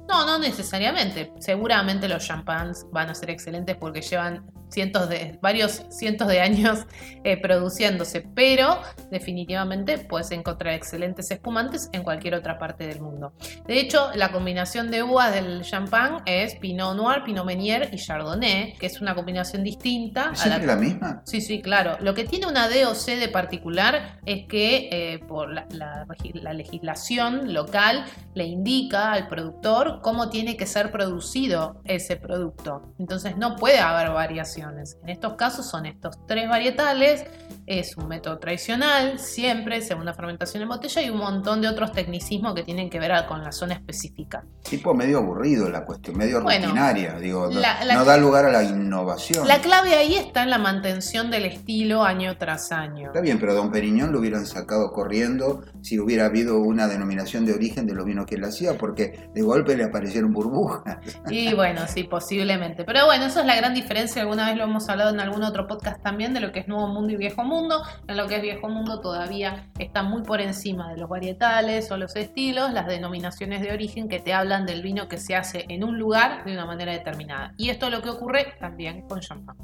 No, 0.08 0.26
no 0.26 0.38
necesariamente. 0.38 1.32
Seguramente 1.38 2.08
los 2.08 2.26
champans 2.26 2.86
van 2.90 3.10
a 3.10 3.14
ser 3.14 3.30
excelentes 3.30 3.76
porque 3.76 4.00
llevan 4.00 4.50
cientos 4.70 5.08
de, 5.08 5.38
varios 5.40 5.82
cientos 5.90 6.28
de 6.28 6.40
años 6.40 6.86
eh, 7.24 7.36
produciéndose, 7.40 8.20
pero 8.34 8.80
definitivamente 9.10 9.98
puedes 9.98 10.30
encontrar 10.30 10.74
excelentes 10.74 11.30
espumantes 11.30 11.88
en 11.92 12.02
cualquier 12.02 12.34
otra 12.34 12.58
parte 12.58 12.86
del 12.86 13.00
mundo. 13.00 13.32
De 13.66 13.78
hecho, 13.80 14.10
la 14.14 14.30
combinación 14.32 14.90
de 14.90 15.02
uvas 15.02 15.32
del 15.32 15.62
champán 15.62 16.22
es 16.26 16.54
Pinot 16.56 16.96
Noir, 16.96 17.22
Pinot 17.24 17.44
Meunier 17.44 17.88
y 17.92 17.96
Chardonnay, 17.96 18.74
que 18.74 18.86
es 18.86 19.00
una 19.00 19.14
combinación 19.14 19.62
distinta 19.64 20.30
¿Es 20.32 20.42
a 20.42 20.48
la 20.48 20.54
siempre 20.56 20.66
la 20.66 20.76
misma? 20.76 21.22
Sí, 21.24 21.40
sí, 21.40 21.60
claro. 21.62 21.96
Lo 22.00 22.14
que 22.14 22.24
tiene 22.24 22.46
una 22.46 22.68
DOC 22.68 23.06
de 23.18 23.28
particular 23.28 24.18
es 24.26 24.46
que 24.46 24.88
eh, 24.92 25.18
por 25.26 25.52
la, 25.52 25.66
la 25.70 26.04
regi- 26.06 26.34
la 26.40 26.52
legislación 26.52 27.52
local 27.54 28.04
le 28.34 28.44
indica 28.44 29.12
al 29.12 29.28
productor 29.28 30.00
cómo 30.02 30.30
tiene 30.30 30.56
que 30.56 30.66
ser 30.66 30.90
producido 30.90 31.80
ese 31.84 32.16
producto. 32.16 32.94
Entonces 32.98 33.36
no 33.36 33.56
puede 33.56 33.78
haber 33.78 34.10
variaciones. 34.10 34.57
En 35.02 35.08
estos 35.08 35.34
casos 35.34 35.68
son 35.68 35.86
estos 35.86 36.16
tres 36.26 36.48
varietales. 36.48 37.24
Es 37.66 37.96
un 37.96 38.08
método 38.08 38.38
tradicional, 38.38 39.18
siempre, 39.18 39.82
segunda 39.82 40.14
fermentación 40.14 40.62
en 40.62 40.68
botella 40.70 41.02
y 41.02 41.10
un 41.10 41.18
montón 41.18 41.60
de 41.60 41.68
otros 41.68 41.92
tecnicismos 41.92 42.54
que 42.54 42.62
tienen 42.62 42.88
que 42.88 42.98
ver 42.98 43.12
con 43.26 43.42
la 43.44 43.52
zona 43.52 43.74
específica. 43.74 44.44
Tipo 44.62 44.94
medio 44.94 45.18
aburrido 45.18 45.68
la 45.68 45.84
cuestión, 45.84 46.16
medio 46.16 46.42
Bueno, 46.42 46.66
rutinaria. 46.66 47.18
Digo, 47.18 47.48
no- 47.50 47.60
la- 47.60 47.84
la- 47.84 47.94
no 47.94 48.04
da 48.04 48.16
lugar 48.16 48.46
a 48.46 48.50
la 48.52 48.62
innovación. 48.62 49.46
La 49.46 49.60
clave 49.60 49.94
ahí 49.94 50.14
está 50.14 50.42
en 50.42 50.50
la 50.50 50.58
mantención 50.58 51.30
del 51.30 51.44
estilo 51.46 52.04
año 52.04 52.36
tras 52.38 52.72
año. 52.72 53.08
Está 53.08 53.20
bien, 53.20 53.38
pero 53.38 53.52
a 53.52 53.54
Don 53.54 53.70
Periñón 53.70 54.12
lo 54.12 54.20
hubieran 54.20 54.46
sacado 54.46 54.90
corriendo 54.92 55.62
si 55.82 55.98
hubiera 55.98 56.26
habido 56.26 56.58
una 56.60 56.86
denominación 56.88 57.44
de 57.44 57.52
origen 57.54 57.86
de 57.86 57.94
los 57.94 58.04
vinos 58.06 58.26
que 58.26 58.36
él 58.36 58.44
hacía, 58.44 58.78
porque 58.78 59.28
de 59.34 59.42
golpe 59.42 59.76
le 59.76 59.84
aparecieron 59.84 60.32
burbujas. 60.32 60.98
Y 61.30 61.52
bueno, 61.54 61.82
sí, 61.86 62.04
posiblemente. 62.04 62.84
Pero 62.84 63.04
bueno, 63.06 63.26
eso 63.26 63.40
es 63.40 63.46
la 63.46 63.56
gran 63.56 63.74
diferencia. 63.74 64.22
Alguna 64.22 64.47
vez 64.48 64.58
lo 64.58 64.64
hemos 64.64 64.88
hablado 64.88 65.10
en 65.10 65.20
algún 65.20 65.42
otro 65.42 65.66
podcast 65.66 66.02
también 66.02 66.34
de 66.34 66.40
lo 66.40 66.52
que 66.52 66.60
es 66.60 66.68
Nuevo 66.68 66.88
Mundo 66.88 67.12
y 67.12 67.16
Viejo 67.16 67.44
Mundo. 67.44 67.82
En 68.06 68.16
lo 68.16 68.26
que 68.26 68.36
es 68.36 68.42
Viejo 68.42 68.68
Mundo 68.68 69.00
todavía 69.00 69.70
está 69.78 70.02
muy 70.02 70.22
por 70.22 70.40
encima 70.40 70.92
de 70.92 70.98
los 70.98 71.08
varietales 71.08 71.90
o 71.90 71.96
los 71.96 72.16
estilos, 72.16 72.72
las 72.72 72.86
denominaciones 72.86 73.60
de 73.60 73.72
origen 73.72 74.08
que 74.08 74.20
te 74.20 74.32
hablan 74.32 74.66
del 74.66 74.82
vino 74.82 75.08
que 75.08 75.18
se 75.18 75.36
hace 75.36 75.64
en 75.68 75.84
un 75.84 75.98
lugar 75.98 76.44
de 76.44 76.52
una 76.52 76.66
manera 76.66 76.92
determinada. 76.92 77.54
Y 77.56 77.70
esto 77.70 77.86
es 77.86 77.92
lo 77.92 78.02
que 78.02 78.10
ocurre 78.10 78.54
también 78.58 79.02
con 79.02 79.20
champán. 79.20 79.56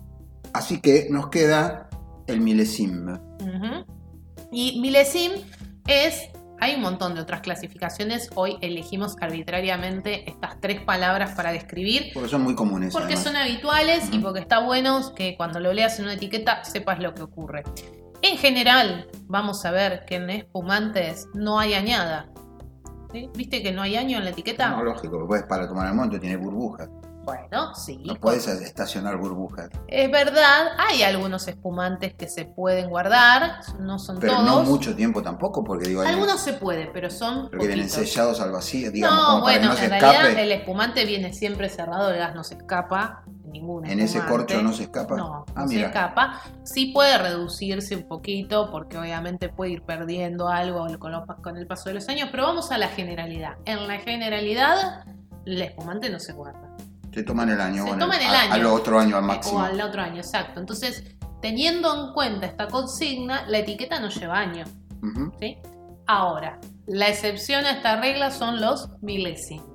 Así 0.53 0.81
que 0.81 1.09
nos 1.11 1.29
queda 1.29 1.89
el 2.27 2.41
milesim. 2.41 3.19
Y 4.53 4.81
milesim 4.81 5.33
es. 5.87 6.31
Hay 6.65 6.77
un 6.77 6.81
montón 6.81 7.15
de 7.15 7.21
otras 7.21 7.43
clasificaciones. 7.43 8.31
Hoy 8.37 8.57
elegimos 8.63 9.17
arbitrariamente 9.21 10.31
estas 10.31 10.59
tres 10.63 10.81
palabras 10.81 11.33
para 11.33 11.53
describir. 11.53 12.11
Porque 12.15 12.31
son 12.31 12.41
muy 12.41 12.55
comunes. 12.55 12.91
Porque 12.91 13.17
además. 13.17 13.25
son 13.25 13.37
habituales 13.37 14.09
y 14.11 14.19
porque 14.19 14.41
está 14.41 14.61
bueno 14.61 15.15
que 15.15 15.37
cuando 15.37 15.61
lo 15.61 15.75
leas 15.75 15.99
en 15.99 16.07
una 16.07 16.15
etiqueta 16.15 16.65
sepas 16.65 17.01
lo 17.01 17.13
que 17.13 17.21
ocurre. 17.21 17.65
En 18.23 18.39
general, 18.39 19.11
vamos 19.27 19.63
a 19.67 19.73
ver 19.73 20.07
que 20.07 20.15
en 20.15 20.31
espumantes 20.31 21.29
no 21.35 21.59
hay 21.59 21.75
añada. 21.75 22.31
¿Sí? 23.13 23.29
¿Viste 23.37 23.63
que 23.63 23.71
no 23.71 23.83
hay 23.83 23.97
año 23.97 24.17
en 24.17 24.25
la 24.25 24.31
etiqueta? 24.31 24.71
No, 24.71 24.85
lógico, 24.85 25.23
pues 25.29 25.43
para 25.43 25.69
tomar 25.69 25.89
el 25.89 25.95
monte 25.95 26.19
tiene 26.19 26.39
burbujas. 26.39 26.89
Bueno, 27.25 27.75
sí. 27.75 28.03
No 28.05 28.15
puedes 28.17 28.47
estacionar 28.47 29.17
burbujas. 29.17 29.71
Es 29.89 30.11
verdad, 30.11 30.69
hay 30.79 31.03
algunos 31.03 31.49
espumantes 31.49 32.15
que 32.15 32.29
se 32.29 32.45
pueden 32.45 32.91
guardar, 32.91 33.61
no 33.81 33.99
son 33.99 34.19
Pero 34.19 34.35
todos. 34.35 34.45
no 34.47 34.63
mucho 34.63 34.95
tiempo 34.95 35.23
tampoco, 35.23 35.65
porque 35.65 35.89
digo, 35.89 36.03
hay 36.03 36.09
Algunos 36.09 36.41
se 36.41 36.53
puede, 36.55 36.87
pero 36.93 37.11
son 37.11 37.49
pero 37.51 37.63
que 37.63 37.69
vienen 37.69 37.89
sellados 37.89 38.41
al 38.41 38.53
vacío, 38.53 38.91
digamos, 38.91 39.19
No, 39.19 39.27
como 39.27 39.45
para 39.45 39.59
bueno, 39.59 39.61
que 39.61 39.69
no 39.69 39.77
se 39.77 39.85
en 39.85 39.91
realidad 39.91 40.23
escape. 40.27 40.43
el 40.43 40.53
espumante 40.53 41.05
viene 41.05 41.33
siempre 41.33 41.69
cerrado, 41.69 42.11
el 42.11 42.19
gas 42.19 42.35
no 42.35 42.45
se 42.45 42.55
escapa. 42.55 43.25
Ningún 43.45 43.87
En 43.87 44.01
ese 44.01 44.21
corcho 44.25 44.61
no 44.63 44.73
se 44.73 44.83
escapa. 44.85 45.17
No, 45.17 45.45
ah, 45.55 45.63
no 45.63 45.69
se 45.69 45.81
escapa. 45.85 46.43
Sí 46.65 46.87
puede 46.87 47.17
reducirse 47.19 47.95
un 47.95 48.09
poquito 48.09 48.69
porque 48.73 48.99
obviamente 48.99 49.49
puede 49.49 49.71
ir 49.71 49.83
perdiendo 49.83 50.49
algo 50.49 50.87
con 51.41 51.57
el 51.57 51.67
paso 51.69 51.89
de 51.89 51.95
los 51.95 52.09
años, 52.09 52.29
pero 52.33 52.43
vamos 52.43 52.73
a 52.73 52.79
la 52.79 52.89
generalidad. 52.89 53.55
En 53.65 53.87
la 53.87 53.99
generalidad, 54.01 55.05
el 55.47 55.63
espumante 55.63 56.11
no 56.11 56.19
se 56.19 56.33
guarda. 56.33 56.74
Se 57.15 57.23
toman 57.23 57.49
el 57.51 57.61
año. 57.61 57.77
Se 57.85 57.91
bueno, 57.91 57.99
toman 58.07 58.21
el 58.21 58.35
a- 58.35 58.41
año. 58.43 58.53
Al 58.55 58.67
otro 58.67 58.99
año 58.99 59.17
al 59.17 59.25
Eh, 59.25 59.27
máximo. 59.29 59.59
O 59.59 59.63
al 59.63 59.81
otro 59.81 60.03
año, 60.03 60.17
exacto. 60.17 60.59
Entonces, 60.61 61.17
teniendo 61.41 61.95
en 62.09 62.13
cuenta 62.13 62.47
esta 62.47 62.67
consigna, 62.69 63.47
la 63.49 63.59
etiqueta 63.59 64.01
no 64.01 64.09
lleva 64.09 64.39
año. 64.39 64.65
¿sí? 65.41 65.59
Ahora, 66.07 66.59
La 66.87 67.09
excepción 67.09 67.65
a 67.65 67.71
esta 67.71 67.99
regla 67.99 68.31
son 68.31 68.61
los 68.61 68.91
milésimos. 69.01 69.67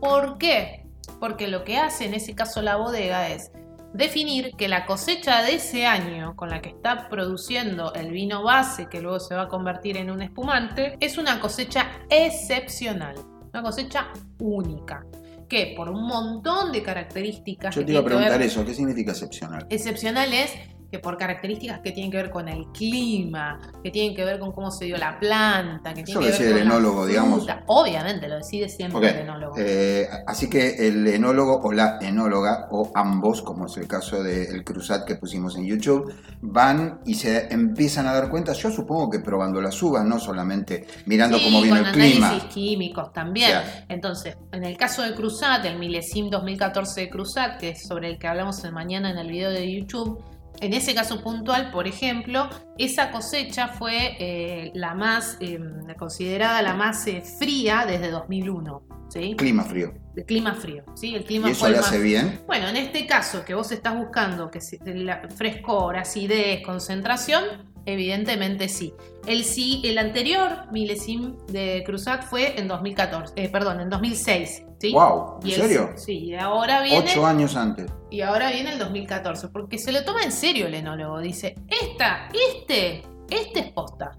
¿Por 0.00 0.38
qué? 0.38 0.86
Porque 1.18 1.48
lo 1.48 1.64
que 1.64 1.78
hace 1.78 2.04
en 2.06 2.14
ese 2.14 2.36
caso 2.36 2.62
la 2.62 2.76
bodega 2.76 3.28
es 3.28 3.50
definir 3.92 4.52
que 4.56 4.68
la 4.68 4.86
cosecha 4.86 5.42
de 5.42 5.54
ese 5.56 5.84
año 5.86 6.36
con 6.36 6.50
la 6.50 6.60
que 6.60 6.68
está 6.68 7.08
produciendo 7.08 7.92
el 7.94 8.12
vino 8.12 8.44
base, 8.44 8.86
que 8.88 9.00
luego 9.00 9.18
se 9.18 9.34
va 9.34 9.42
a 9.42 9.48
convertir 9.48 9.96
en 9.96 10.10
un 10.12 10.22
espumante, 10.22 10.96
es 11.00 11.18
una 11.18 11.40
cosecha 11.40 11.86
excepcional, 12.08 13.16
una 13.52 13.62
cosecha 13.62 14.08
única, 14.38 15.04
que 15.48 15.74
por 15.76 15.88
un 15.88 16.06
montón 16.06 16.72
de 16.72 16.82
características... 16.82 17.74
Yo 17.74 17.84
te 17.84 17.92
iba 17.92 18.00
a 18.00 18.04
preguntar 18.04 18.40
eso, 18.42 18.64
¿qué 18.64 18.74
significa 18.74 19.12
excepcional? 19.12 19.66
Excepcional 19.70 20.32
es 20.32 20.52
que 20.90 20.98
por 20.98 21.18
características 21.18 21.80
que 21.80 21.92
tienen 21.92 22.10
que 22.10 22.16
ver 22.16 22.30
con 22.30 22.48
el 22.48 22.66
clima, 22.72 23.60
que 23.82 23.90
tienen 23.90 24.16
que 24.16 24.24
ver 24.24 24.38
con 24.38 24.52
cómo 24.52 24.70
se 24.70 24.86
dio 24.86 24.96
la 24.96 25.18
planta, 25.20 25.92
que 25.92 26.00
Eso 26.00 26.18
tienen 26.18 26.22
que 26.22 26.28
ver 26.28 26.32
decide 26.32 26.50
con 26.50 26.58
el 26.62 26.68
la 26.68 26.74
enólogo, 26.74 27.06
digamos. 27.06 27.46
Obviamente 27.66 28.28
lo 28.28 28.36
decide 28.36 28.68
siempre 28.68 29.10
el 29.10 29.16
enólogo. 29.18 29.54
eh, 29.58 30.08
así 30.26 30.48
que 30.48 30.88
el 30.88 31.06
enólogo 31.08 31.60
o 31.62 31.72
la 31.72 31.98
enóloga, 32.00 32.68
o 32.70 32.90
ambos, 32.94 33.42
como 33.42 33.66
es 33.66 33.76
el 33.76 33.86
caso 33.86 34.22
del 34.22 34.64
Cruzat 34.64 35.04
que 35.06 35.16
pusimos 35.16 35.56
en 35.56 35.66
YouTube, 35.66 36.12
van 36.40 37.00
y 37.04 37.14
se 37.14 37.52
empiezan 37.52 38.06
a 38.06 38.14
dar 38.14 38.30
cuenta, 38.30 38.52
yo 38.54 38.70
supongo 38.70 39.10
que 39.10 39.18
probando 39.20 39.60
las 39.60 39.82
uvas, 39.82 40.04
no 40.04 40.18
solamente 40.18 40.86
mirando 41.06 41.38
Sí, 41.38 41.44
cómo 41.44 41.60
viene 41.60 41.78
con 41.80 41.86
el 41.88 41.92
clima. 41.92 42.28
análisis 42.28 42.52
químicos 42.54 43.12
también. 43.12 43.60
Entonces, 43.88 44.36
en 44.52 44.64
el 44.64 44.76
caso 44.76 45.02
de 45.02 45.14
Cruzat, 45.14 45.64
el 45.66 45.78
Milesim 45.78 46.30
2014 46.30 47.02
de 47.02 47.10
Cruzat, 47.10 47.58
que 47.60 47.70
es 47.70 47.86
sobre 47.86 48.08
el 48.08 48.18
que 48.18 48.26
hablamos 48.26 48.64
mañana 48.72 49.10
en 49.10 49.18
el 49.18 49.28
video 49.30 49.50
de 49.50 49.70
YouTube, 49.72 50.22
en 50.60 50.72
ese 50.72 50.94
caso 50.94 51.22
puntual, 51.22 51.70
por 51.70 51.86
ejemplo, 51.86 52.48
esa 52.78 53.10
cosecha 53.10 53.68
fue 53.68 54.16
eh, 54.18 54.70
la 54.74 54.94
más 54.94 55.36
eh, 55.40 55.58
considerada 55.98 56.62
la 56.62 56.74
más 56.74 57.06
eh, 57.06 57.22
fría 57.22 57.84
desde 57.86 58.10
2001, 58.10 58.82
¿sí? 59.08 59.34
Clima 59.36 59.64
frío. 59.64 59.94
De 60.18 60.24
clima 60.24 60.52
frío, 60.56 60.82
¿sí? 60.96 61.14
El 61.14 61.22
clima 61.24 61.48
¿Y 61.48 61.52
eso 61.52 61.66
el 61.66 61.74
le 61.74 61.78
hace 61.78 62.00
bien? 62.00 62.40
bueno, 62.48 62.66
en 62.68 62.76
este 62.76 63.06
caso 63.06 63.44
que 63.44 63.54
vos 63.54 63.70
estás 63.70 63.96
buscando 63.96 64.50
que 64.50 64.60
se- 64.60 64.80
la 64.84 65.22
frescor, 65.36 65.96
acidez, 65.96 66.60
concentración, 66.64 67.44
evidentemente 67.86 68.68
sí. 68.68 68.92
El 69.26 69.44
sí, 69.44 69.80
el 69.84 69.96
anterior 69.96 70.72
milesim 70.72 71.36
de 71.46 71.84
Cruzat 71.86 72.24
fue 72.24 72.58
en 72.58 72.66
2014, 72.66 73.32
eh, 73.36 73.48
perdón, 73.48 73.80
en 73.80 73.90
2006, 73.90 74.64
¿sí? 74.80 74.92
Wow, 74.92 75.38
¿en 75.42 75.46
Y 75.48 75.52
el- 75.54 75.60
serio? 75.60 75.90
Sí, 75.94 76.18
y 76.18 76.34
ahora 76.34 76.82
viene 76.82 76.98
Ocho 76.98 77.24
años 77.24 77.54
antes. 77.54 77.86
y 78.10 78.20
ahora 78.22 78.50
viene 78.50 78.72
el 78.72 78.78
2014, 78.80 79.46
porque 79.50 79.78
se 79.78 79.92
lo 79.92 80.02
toma 80.04 80.24
en 80.24 80.32
serio 80.32 80.66
el 80.66 80.74
enólogo, 80.74 81.20
dice, 81.20 81.54
"Esta, 81.68 82.28
este, 82.56 83.02
este 83.30 83.60
es 83.60 83.72
posta. 83.72 84.18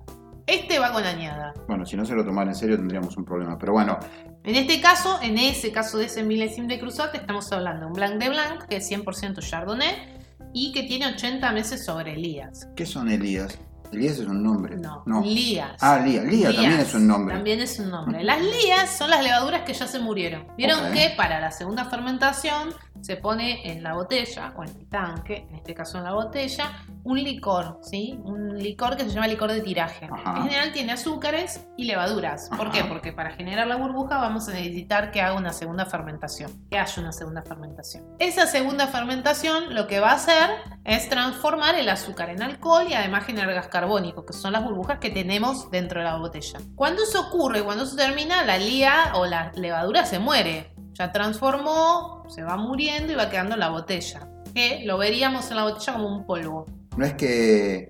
Este 0.49 0.79
va 0.79 0.91
con 0.91 1.03
añada." 1.03 1.53
Bueno, 1.67 1.85
si 1.85 1.95
no 1.95 2.05
se 2.05 2.13
lo 2.13 2.25
tomara 2.25 2.49
en 2.51 2.55
serio 2.55 2.75
tendríamos 2.77 3.15
un 3.17 3.25
problema. 3.25 3.57
Pero 3.57 3.73
bueno, 3.73 3.97
En 4.43 4.55
este 4.55 4.79
caso, 4.81 5.19
en 5.21 5.37
ese 5.37 5.71
caso 5.71 5.97
de 5.97 6.05
ese 6.05 6.23
milesim 6.23 6.67
de 6.67 6.79
Cruzat, 6.79 7.13
estamos 7.13 7.51
hablando 7.51 7.81
de 7.81 7.85
un 7.87 7.93
Blanc 7.93 8.13
de 8.21 8.29
Blanc, 8.29 8.65
que 8.67 8.77
es 8.77 8.89
100% 8.89 9.41
Chardonnay, 9.41 10.17
y 10.53 10.71
que 10.71 10.83
tiene 10.83 11.07
80 11.07 11.51
meses 11.51 11.85
sobre 11.85 12.13
Elías. 12.13 12.67
¿qué 12.75 12.85
son 12.85 13.09
Elías? 13.09 13.59
Elías 13.91 14.19
es 14.19 14.27
un 14.27 14.43
nombre. 14.43 14.77
No, 14.77 15.03
no. 15.05 15.21
Lías. 15.23 15.75
Ah, 15.81 15.99
Lía. 15.99 16.23
Lía 16.23 16.51
también 16.51 16.79
es 16.79 16.93
un 16.93 17.07
nombre. 17.07 17.35
También 17.35 17.59
es 17.59 17.79
un 17.79 17.89
nombre. 17.89 18.23
Las 18.23 18.41
lías 18.41 18.97
son 18.97 19.09
las 19.09 19.23
levaduras 19.23 19.63
que 19.63 19.73
ya 19.73 19.87
se 19.87 19.99
murieron. 19.99 20.45
Vieron 20.57 20.91
que 20.93 21.13
para 21.17 21.39
la 21.39 21.51
segunda 21.51 21.85
fermentación 21.85 22.69
se 23.01 23.15
pone 23.15 23.71
en 23.71 23.83
la 23.83 23.93
botella 23.93 24.53
o 24.55 24.63
en 24.63 24.69
el 24.69 24.87
tanque, 24.87 25.47
en 25.49 25.55
este 25.55 25.73
caso 25.73 25.97
en 25.97 26.03
la 26.03 26.13
botella, 26.13 26.83
un 27.03 27.17
licor, 27.17 27.79
¿sí? 27.81 28.19
Un 28.23 28.57
licor 28.57 28.97
que 28.97 29.03
se 29.03 29.09
llama 29.09 29.27
licor 29.27 29.51
de 29.51 29.61
tiraje. 29.61 30.07
Ajá. 30.11 30.37
En 30.37 30.43
general 30.43 30.71
tiene 30.73 30.91
azúcares 30.91 31.67
y 31.77 31.85
levaduras. 31.85 32.49
¿Por 32.49 32.67
Ajá. 32.67 32.71
qué? 32.71 32.83
Porque 32.83 33.13
para 33.13 33.31
generar 33.31 33.67
la 33.67 33.77
burbuja 33.77 34.17
vamos 34.17 34.47
a 34.49 34.53
necesitar 34.53 35.11
que 35.11 35.21
haga 35.21 35.35
una 35.35 35.53
segunda 35.53 35.85
fermentación, 35.85 36.51
que 36.69 36.77
haya 36.77 37.01
una 37.01 37.11
segunda 37.11 37.41
fermentación. 37.41 38.05
Esa 38.19 38.47
segunda 38.47 38.87
fermentación 38.87 39.73
lo 39.73 39.87
que 39.87 39.99
va 39.99 40.11
a 40.11 40.15
hacer 40.15 40.49
es 40.83 41.09
transformar 41.09 41.75
el 41.75 41.89
azúcar 41.89 42.29
en 42.29 42.41
alcohol 42.41 42.85
y 42.89 42.93
además 42.93 43.25
generar 43.25 43.53
gas 43.53 43.67
carbónico, 43.67 44.25
que 44.25 44.33
son 44.33 44.53
las 44.53 44.63
burbujas 44.63 44.99
que 44.99 45.09
tenemos 45.09 45.71
dentro 45.71 45.99
de 45.99 46.05
la 46.05 46.17
botella. 46.17 46.59
Cuando 46.75 47.03
eso 47.03 47.27
ocurre, 47.27 47.63
cuando 47.63 47.83
eso 47.83 47.95
termina, 47.95 48.43
la 48.43 48.57
lía 48.57 49.11
o 49.15 49.25
la 49.25 49.51
levadura 49.55 50.05
se 50.05 50.19
muere. 50.19 50.73
Ya 50.99 51.11
transformó, 51.11 52.23
se 52.27 52.43
va 52.43 52.57
muriendo 52.57 53.13
y 53.13 53.15
va 53.15 53.29
quedando 53.29 53.53
en 53.55 53.61
la 53.61 53.69
botella. 53.69 54.27
Que 54.53 54.83
lo 54.85 54.97
veríamos 54.97 55.49
en 55.49 55.55
la 55.57 55.63
botella 55.63 55.93
como 55.93 56.07
un 56.09 56.25
polvo. 56.25 56.65
No 56.97 57.05
es 57.05 57.13
que, 57.13 57.87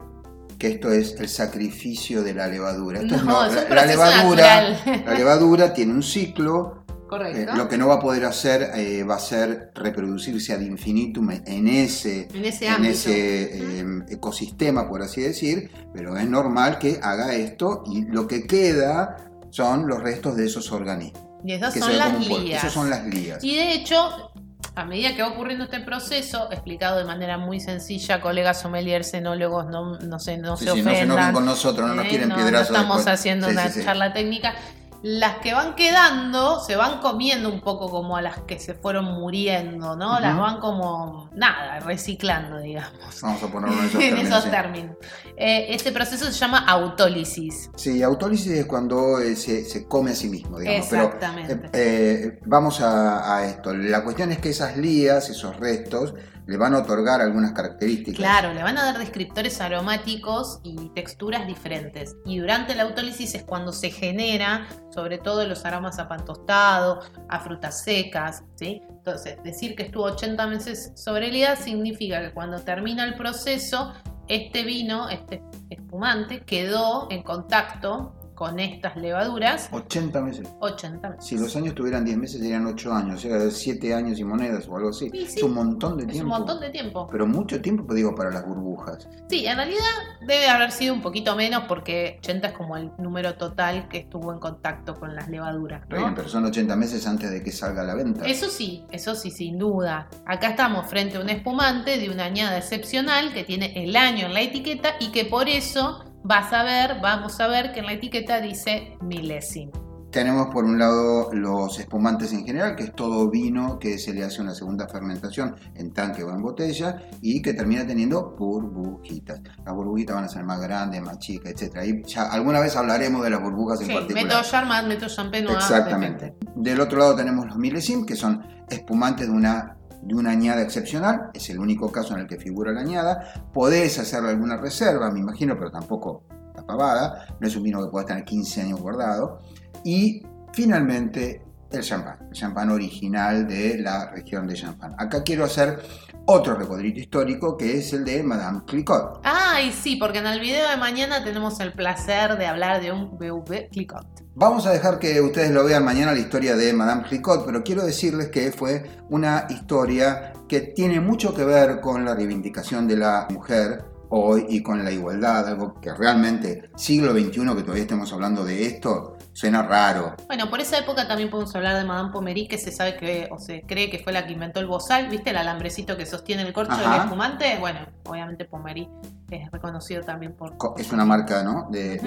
que 0.60 0.68
esto 0.68 0.92
es 0.92 1.16
el 1.20 1.28
sacrificio 1.28 2.22
de 2.22 2.36
la 2.36 2.48
levadura. 2.48 3.02
Esto 3.02 3.18
No, 3.24 3.46
es, 3.46 3.56
es 3.56 3.68
la, 3.70 3.76
la 3.78 3.86
levadura, 3.88 4.62
natural. 4.62 5.04
la 5.06 5.14
levadura 5.16 5.74
tiene 5.74 5.94
un 5.94 6.04
ciclo. 6.04 6.84
eh, 6.86 7.08
Correcto. 7.10 7.56
lo 7.56 7.68
que 7.68 7.80
no 7.80 7.88
va 7.88 7.96
a 7.96 8.00
poder 8.00 8.26
hacer 8.26 8.70
eh, 8.76 9.04
va 9.04 9.16
a 9.16 9.20
ser 9.20 9.72
reproducirse 9.74 10.54
ad 10.54 10.60
infinitum 10.62 11.32
en 11.32 11.68
ese, 11.68 12.28
en 12.32 12.46
ese 12.46 12.68
en 12.68 12.74
ámbito. 12.74 12.94
ese 12.94 13.80
eh, 13.80 13.86
ecosistema, 14.10 14.88
por 14.88 15.02
así 15.02 15.22
decir, 15.22 15.72
pero 15.92 16.16
es 16.16 16.30
normal 16.30 16.78
que 16.78 17.00
haga 17.02 17.34
esto 17.34 17.82
y 17.88 18.06
lo 18.06 18.28
que 18.28 18.46
queda 18.46 19.18
son 19.50 19.88
los 19.88 20.04
restos 20.04 20.36
de 20.36 20.46
esos 20.46 20.72
organismos. 20.72 21.24
Y 21.44 21.54
esas 21.54 21.74
son 21.74 21.98
las 21.98 22.28
lías. 22.28 22.60
Esas 22.64 22.74
son 22.74 22.90
las 22.90 23.06
lías. 23.06 23.44
Y 23.44 23.56
de 23.56 23.74
hecho, 23.74 24.32
a 24.76 24.86
medida 24.86 25.16
que 25.16 25.22
va 25.22 25.30
ocurriendo 25.30 25.66
este 25.66 25.80
proceso, 25.80 26.52
explicado 26.52 26.98
de 26.98 27.06
manera 27.06 27.38
muy 27.38 27.60
sencilla, 27.60 28.22
colegas 28.22 28.62
sommeliers, 28.62 29.14
enólogos, 29.14 29.66
no, 29.68 29.98
no, 30.00 30.20
se, 30.20 30.38
no 30.38 30.58
Sí, 30.58 30.66
se 30.66 30.72
sí, 30.72 30.78
no 30.78 30.84
se 30.84 30.90
ofendan. 30.92 31.18
enojen 31.18 31.34
con 31.34 31.46
nosotros, 31.46 31.88
no 31.88 31.96
nos 31.96 32.06
¿eh? 32.06 32.10
quieren 32.10 32.30
No, 32.30 32.36
piedrazos. 32.36 32.72
no 32.72 32.76
estamos 32.78 32.98
después. 32.98 33.14
haciendo 33.20 33.48
Sí, 33.48 33.54
una 33.54 33.74
charla 33.84 34.14
técnica. 34.14 34.56
Las 35.02 35.38
que 35.38 35.54
van 35.54 35.76
quedando 35.76 36.60
se 36.60 36.76
van 36.76 37.00
comiendo 37.00 37.50
un 37.50 37.62
poco 37.62 37.90
como 37.90 38.18
a 38.18 38.22
las 38.22 38.40
que 38.42 38.60
se 38.60 38.74
fueron 38.74 39.06
muriendo, 39.06 39.96
¿no? 39.96 40.20
Las 40.20 40.38
van 40.38 40.60
como, 40.60 41.30
nada, 41.34 41.80
reciclando, 41.80 42.60
digamos. 42.60 43.22
Vamos 43.22 43.42
a 43.44 43.48
ponerlo 43.52 43.80
en 43.80 43.86
esos 43.86 43.94
en 43.96 44.00
términos. 44.10 44.30
esos 44.30 44.44
sí. 44.44 44.50
términos. 44.50 44.98
Eh, 45.38 45.68
este 45.70 45.92
proceso 45.94 46.26
se 46.26 46.32
llama 46.34 46.60
autólisis. 46.68 47.70
Sí, 47.76 48.04
autólisis 48.04 48.52
es 48.52 48.66
cuando 48.66 49.20
eh, 49.20 49.36
se, 49.36 49.64
se 49.66 49.86
come 49.88 50.12
a 50.12 50.16
sí 50.16 50.28
mismo, 50.30 50.60
digamos. 50.60 50.88
Pero 50.90 51.04
Exactamente. 51.04 51.54
eh, 51.74 52.24
eh, 52.26 52.40
vamos 52.46 52.82
a, 52.82 53.38
a 53.38 53.46
esto. 53.46 53.74
La 53.74 54.04
cuestión 54.04 54.32
es 54.32 54.40
que 54.40 54.50
esas 54.50 54.76
lías, 54.78 55.30
esos 55.30 55.56
restos, 55.58 56.14
le 56.50 56.58
van 56.58 56.74
a 56.74 56.80
otorgar 56.80 57.22
algunas 57.22 57.52
características. 57.52 58.16
Claro, 58.16 58.54
le 58.56 58.64
van 58.64 58.76
a 58.80 58.84
dar 58.84 58.98
descriptores 58.98 59.62
aromáticos 59.62 60.60
y 60.64 60.90
texturas 60.96 61.46
diferentes. 61.46 62.16
Y 62.26 62.40
durante 62.40 62.74
la 62.74 62.84
autólisis 62.84 63.36
es 63.36 63.44
cuando 63.44 63.72
se 63.72 63.92
genera, 63.92 64.68
sobre 64.90 65.20
todo 65.20 65.46
los 65.46 65.64
aromas 65.64 66.00
a 66.00 66.08
pan 66.08 66.26
tostado, 66.26 67.02
a 67.30 67.40
frutas 67.40 67.84
secas, 67.84 68.44
¿sí? 68.56 68.82
Entonces, 68.90 69.38
decir 69.44 69.76
que 69.76 69.84
estuvo 69.84 70.06
80 70.06 70.48
meses 70.48 70.92
sobre 70.96 71.28
el 71.28 71.34
día 71.34 71.56
significa 71.56 72.20
que 72.20 72.34
cuando 72.34 72.60
termina 72.62 73.04
el 73.06 73.14
proceso, 73.14 73.94
este 74.28 74.64
vino, 74.64 75.08
este 75.08 75.44
espumante, 75.70 76.42
quedó 76.42 77.12
en 77.12 77.22
contacto 77.22 78.19
con 78.40 78.58
estas 78.58 78.96
levaduras 78.96 79.68
80 79.70 80.22
meses. 80.22 80.48
80 80.62 81.10
meses. 81.10 81.26
Si 81.26 81.38
los 81.38 81.54
años 81.58 81.76
tuvieran 81.76 82.06
10 82.06 82.18
meses 82.18 82.40
serían 82.40 82.66
8 82.66 82.94
años, 82.94 83.16
o 83.26 83.28
sea, 83.28 83.52
7 83.52 83.94
años 83.94 84.18
y 84.18 84.24
monedas 84.24 84.66
o 84.70 84.78
algo 84.78 84.92
así. 84.92 85.10
Sí, 85.10 85.26
sí. 85.28 85.40
Es 85.40 85.44
un 85.44 85.54
montón 85.56 85.98
de 85.98 86.04
Es 86.04 86.08
un 86.08 86.14
tiempo. 86.14 86.30
montón 86.38 86.62
de 86.62 86.70
tiempo. 86.70 87.08
Pero 87.12 87.28
mucho 87.28 87.62
tiempo, 87.62 87.86
pues, 87.86 87.98
digo, 87.98 88.16
para 88.16 88.32
las 88.32 88.48
burbujas. 88.48 89.10
Sí, 89.30 89.46
en 89.46 89.58
realidad 89.58 89.84
debe 90.22 90.48
haber 90.48 90.72
sido 90.72 90.94
un 90.94 91.02
poquito 91.02 91.36
menos 91.36 91.66
porque 91.68 92.16
80 92.20 92.48
es 92.48 92.54
como 92.54 92.78
el 92.78 92.92
número 92.98 93.36
total 93.36 93.90
que 93.90 93.98
estuvo 93.98 94.32
en 94.32 94.40
contacto 94.40 94.96
con 94.96 95.14
las 95.18 95.28
levaduras. 95.28 95.86
Bien, 95.90 96.16
pero 96.16 96.30
son 96.30 96.46
80 96.46 96.78
meses 96.78 97.06
antes 97.08 97.30
de 97.32 97.44
que 97.44 97.52
salga 97.52 97.82
a 97.82 97.86
la 97.86 97.96
venta. 97.96 98.26
Eso 98.26 98.50
sí, 98.50 98.86
eso 98.90 99.16
sí, 99.16 99.32
sin 99.32 99.58
duda. 99.58 100.08
Acá 100.26 100.52
estamos 100.52 100.88
frente 100.88 101.18
a 101.18 101.20
un 101.20 101.28
espumante 101.30 101.98
de 101.98 102.10
una 102.10 102.24
añada 102.24 102.58
excepcional 102.58 103.34
que 103.34 103.44
tiene 103.44 103.74
el 103.84 103.98
año 103.98 104.28
en 104.28 104.34
la 104.34 104.42
etiqueta 104.42 104.94
y 105.02 105.12
que 105.12 105.26
por 105.26 105.50
eso 105.50 106.06
vas 106.24 106.52
a 106.54 106.64
ver, 106.64 107.00
vamos 107.02 107.40
a 107.40 107.48
ver 107.48 107.72
que 107.72 107.80
en 107.80 107.86
la 107.88 107.94
etiqueta 107.94 108.42
dice 108.42 108.98
milésimo. 109.02 109.72
Tenemos 110.12 110.48
por 110.48 110.66
un 110.66 110.80
lado 110.80 111.30
los 111.34 111.78
espumantes 111.80 112.34
en 112.34 112.44
general, 112.44 112.76
que 112.76 112.82
es 112.86 112.96
todo 112.96 113.30
vino 113.30 113.78
que 113.78 114.00
se 114.00 114.12
le 114.12 114.24
hace 114.24 114.42
una 114.42 114.56
segunda 114.56 114.88
fermentación 114.88 115.56
en 115.76 115.94
tanque 115.94 116.24
o 116.24 116.32
en 116.32 116.42
botella 116.42 116.98
y 117.22 117.44
que 117.44 117.54
termina 117.54 117.86
teniendo 117.86 118.36
burbujitas. 118.36 119.40
Las 119.64 119.76
burbujitas 119.76 120.16
van 120.16 120.26
a 120.26 120.28
ser 120.28 120.44
más 120.46 120.60
grandes, 120.62 121.00
más 121.04 121.20
chicas, 121.20 121.52
etc. 121.52 121.78
Y 121.86 122.04
ya 122.12 122.24
alguna 122.24 122.60
vez 122.60 122.76
hablaremos 122.76 123.24
de 123.24 123.30
las 123.30 123.40
burbujas 123.40 123.82
en 123.82 123.86
Sí, 123.88 123.94
particular. 123.94 124.24
método 124.26 124.42
Charmat, 124.42 124.88
método 124.88 125.10
Champenois. 125.10 125.58
Exactamente. 125.58 126.34
Del 126.56 126.82
otro 126.82 126.98
lado 126.98 127.16
tenemos 127.16 127.46
los 127.46 127.58
milesim, 127.58 128.04
que 128.04 128.16
son 128.16 128.44
espumantes 128.68 129.28
de 129.28 129.34
una, 129.34 129.78
de 130.02 130.16
una 130.16 130.32
añada 130.32 130.62
excepcional. 130.62 131.30
Es 131.34 131.50
el 131.50 131.60
único 131.60 131.92
caso 131.92 132.14
en 132.14 132.22
el 132.22 132.28
que 132.28 132.38
figura 132.38 132.72
la 132.72 132.82
añada. 132.82 133.50
Podés 133.54 134.00
hacerle 134.00 134.30
alguna 134.30 134.58
reserva, 134.58 135.12
me 135.12 135.20
imagino, 135.20 135.56
pero 135.58 135.72
tampoco 135.72 136.24
la 136.56 136.66
pavada. 136.66 137.28
No 137.40 137.48
es 137.48 137.56
un 137.56 137.64
vino 137.64 137.84
que 137.84 137.90
pueda 137.90 138.06
tener 138.06 138.24
15 138.24 138.62
años 138.62 138.82
guardado. 138.82 139.40
Y 139.84 140.24
finalmente 140.54 141.44
el 141.72 141.82
champán, 141.82 142.18
el 142.30 142.34
champán 142.34 142.70
original 142.70 143.48
de 143.48 143.78
la 143.80 144.12
región 144.12 144.48
de 144.48 144.56
Champagne. 144.56 144.96
Acá 144.98 145.24
quiero 145.24 145.46
hacer 145.46 145.80
otro 146.26 146.56
recodrito 146.56 147.00
histórico 147.00 147.58
que 147.58 147.78
es 147.78 147.94
el 147.94 148.06
de 148.06 148.22
Madame 148.24 148.62
Clicquot. 148.66 149.22
Ay, 149.24 149.72
sí, 149.72 149.96
porque 149.96 150.20
en 150.20 150.28
el 150.28 150.40
video 150.40 150.70
de 150.70 150.78
mañana 150.78 151.24
tenemos 151.24 151.60
el 151.60 151.74
placer 151.74 152.38
de 152.38 152.46
hablar 152.46 152.82
de 152.82 152.92
un 152.92 153.18
BV 153.18 153.70
Clicquot. 153.72 154.24
Vamos 154.36 154.66
a 154.66 154.72
dejar 154.72 155.00
que 155.00 155.20
ustedes 155.22 155.52
lo 155.52 155.66
vean 155.66 155.84
mañana 155.84 156.14
la 156.14 156.20
historia 156.20 156.56
de 156.56 156.72
Madame 156.72 157.04
Clicquot, 157.04 157.46
pero 157.46 157.64
quiero 157.64 157.84
decirles 157.84 158.30
que 158.30 158.52
fue 158.52 158.90
una 159.10 159.48
historia 159.50 160.34
que 160.48 160.62
tiene 160.62 161.00
mucho 161.00 161.34
que 161.34 161.44
ver 161.44 161.82
con 161.82 162.06
la 162.06 162.16
reivindicación 162.16 162.88
de 162.88 162.98
la 162.98 163.28
mujer 163.32 163.84
hoy 164.10 164.46
y 164.50 164.62
con 164.62 164.84
la 164.84 164.92
igualdad, 164.92 165.48
algo 165.48 165.80
que 165.80 165.94
realmente 165.94 166.70
siglo 166.76 167.12
XXI 167.14 167.32
que 167.56 167.62
todavía 167.62 167.84
estemos 167.84 168.12
hablando 168.12 168.44
de 168.44 168.66
esto, 168.66 169.18
suena 169.34 169.64
raro. 169.64 170.16
Bueno, 170.28 170.50
por 170.50 170.60
esa 170.60 170.78
época 170.78 171.08
también 171.08 171.30
podemos 171.30 171.56
hablar 171.56 171.78
de 171.78 171.86
Madame 171.86 172.12
Pommery, 172.12 172.48
que 172.48 172.58
se 172.58 172.72
sabe 172.72 172.98
que, 172.98 173.30
o 173.32 173.40
se 173.40 173.62
cree 173.62 173.90
que 173.90 174.00
fue 174.00 174.12
la 174.12 174.26
que 174.26 174.34
inventó 174.34 174.60
el 174.60 174.68
bozal, 174.68 175.08
¿viste? 175.10 175.30
El 175.30 175.38
alambrecito 175.38 175.96
que 175.96 176.06
sostiene 176.06 176.42
el 176.42 176.54
corcho 176.54 176.74
Ajá. 176.74 176.94
del 176.94 177.02
espumante. 177.04 177.58
Bueno, 177.60 177.80
obviamente 178.06 178.46
Pommery 178.46 178.90
es 179.30 179.52
reconocido 179.52 180.04
también 180.04 180.34
por... 180.34 180.56
Es 180.78 180.92
una 180.92 181.06
marca, 181.06 181.44
¿no? 181.44 181.68
De. 181.70 182.02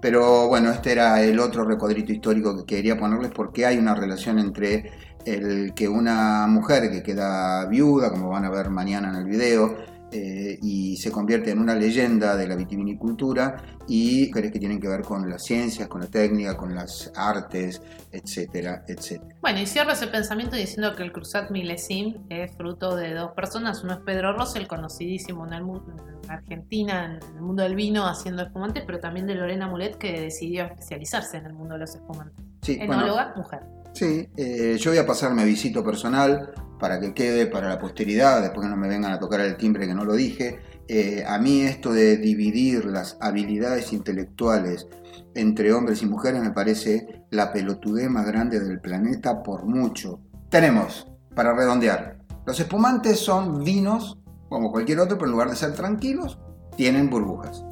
Pero 0.00 0.48
bueno, 0.48 0.70
este 0.70 0.92
era 0.92 1.22
el 1.22 1.40
otro 1.40 1.64
recodrito 1.64 2.12
histórico 2.12 2.56
que 2.56 2.76
quería 2.76 2.98
ponerles 2.98 3.32
porque 3.34 3.66
hay 3.66 3.78
una 3.78 3.94
relación 3.94 4.38
entre 4.38 4.92
el 5.24 5.74
que 5.74 5.88
una 5.88 6.46
mujer 6.46 6.90
que 6.90 7.02
queda 7.02 7.66
viuda, 7.66 8.10
como 8.10 8.28
van 8.28 8.44
a 8.44 8.50
ver 8.50 8.70
mañana 8.70 9.08
en 9.08 9.16
el 9.16 9.24
video, 9.24 9.76
eh, 10.12 10.58
y 10.62 10.96
se 10.96 11.10
convierte 11.10 11.50
en 11.50 11.58
una 11.58 11.74
leyenda 11.74 12.36
de 12.36 12.48
la 12.48 12.56
vitivinicultura 12.56 13.62
y 13.86 14.26
mujeres 14.28 14.52
que 14.52 14.58
tienen 14.58 14.80
que 14.80 14.88
ver 14.88 15.02
con 15.02 15.28
las 15.28 15.44
ciencias, 15.44 15.88
con 15.88 16.00
la 16.00 16.06
técnica, 16.08 16.56
con 16.56 16.74
las 16.74 17.12
artes, 17.14 17.80
etcétera, 18.12 18.84
etcétera. 18.86 19.36
Bueno, 19.40 19.60
y 19.60 19.66
cierro 19.66 19.92
ese 19.92 20.06
pensamiento 20.06 20.56
diciendo 20.56 20.94
que 20.96 21.02
el 21.02 21.12
Cruzat 21.12 21.50
Milesim 21.50 22.26
es 22.28 22.54
fruto 22.56 22.96
de 22.96 23.14
dos 23.14 23.32
personas. 23.32 23.82
Uno 23.84 23.94
es 23.94 24.00
Pedro 24.00 24.32
Rosell, 24.32 24.66
conocidísimo 24.66 25.46
en, 25.46 25.52
el 25.52 25.62
en 25.62 26.30
Argentina, 26.30 27.04
en 27.04 27.36
el 27.36 27.42
mundo 27.42 27.62
del 27.62 27.74
vino, 27.74 28.06
haciendo 28.06 28.42
espumantes, 28.42 28.84
pero 28.86 29.00
también 29.00 29.26
de 29.26 29.34
Lorena 29.34 29.68
Mulet, 29.68 29.96
que 29.96 30.20
decidió 30.20 30.64
especializarse 30.64 31.36
en 31.36 31.46
el 31.46 31.52
mundo 31.52 31.74
de 31.74 31.80
los 31.80 31.94
espumantes. 31.94 32.44
Sí, 32.62 32.76
bueno, 32.78 32.94
Enóloga, 32.94 33.32
mujer. 33.36 33.60
Sí, 33.92 34.28
eh, 34.36 34.76
yo 34.78 34.90
voy 34.90 34.98
a 34.98 35.06
pasarme 35.06 35.44
visito 35.44 35.84
personal 35.84 36.52
para 36.78 36.98
que 37.00 37.12
quede 37.12 37.46
para 37.46 37.68
la 37.68 37.78
posteridad, 37.78 38.40
después 38.40 38.64
que 38.64 38.70
no 38.70 38.76
me 38.76 38.88
vengan 38.88 39.12
a 39.12 39.18
tocar 39.18 39.40
el 39.40 39.56
timbre 39.56 39.86
que 39.86 39.94
no 39.94 40.04
lo 40.04 40.14
dije. 40.14 40.58
Eh, 40.88 41.24
a 41.26 41.38
mí 41.38 41.60
esto 41.60 41.92
de 41.92 42.16
dividir 42.16 42.86
las 42.86 43.16
habilidades 43.20 43.92
intelectuales 43.92 44.88
entre 45.34 45.72
hombres 45.72 46.02
y 46.02 46.06
mujeres 46.06 46.42
me 46.42 46.50
parece 46.50 47.24
la 47.30 47.52
pelotudez 47.52 48.10
más 48.10 48.26
grande 48.26 48.58
del 48.60 48.80
planeta 48.80 49.42
por 49.42 49.64
mucho. 49.64 50.20
Tenemos, 50.48 51.06
para 51.34 51.52
redondear, 51.52 52.18
los 52.46 52.58
espumantes 52.58 53.18
son 53.18 53.62
vinos 53.62 54.18
como 54.48 54.72
cualquier 54.72 54.98
otro, 54.98 55.16
pero 55.16 55.26
en 55.26 55.32
lugar 55.32 55.50
de 55.50 55.56
ser 55.56 55.72
tranquilos, 55.74 56.38
tienen 56.76 57.08
burbujas. 57.08 57.64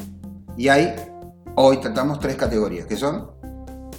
Y 0.57 0.69
hay, 0.69 0.95
hoy 1.57 1.81
tratamos 1.81 2.21
tres 2.21 2.37
categorías, 2.37 2.87
que 2.87 2.97
son 2.97 3.33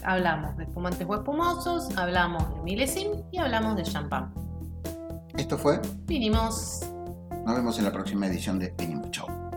Hablamos 0.09 0.57
de 0.57 0.63
espumantes 0.63 1.07
o 1.07 1.13
espumosos, 1.13 1.95
hablamos 1.95 2.51
de 2.55 2.61
Milesim 2.61 3.21
y 3.31 3.37
hablamos 3.37 3.75
de 3.75 3.83
champán. 3.83 4.33
Esto 5.37 5.55
fue, 5.55 5.79
Vinimos 6.05 6.81
nos 7.45 7.55
vemos 7.55 7.77
en 7.79 7.85
la 7.85 7.91
próxima 7.91 8.27
edición 8.27 8.59
de 8.59 8.73
Vinimos. 8.77 9.09
Chau. 9.11 9.48